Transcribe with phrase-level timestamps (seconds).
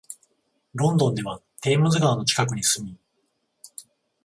[0.73, 2.97] ロンドンではテームズ川の近くに住み、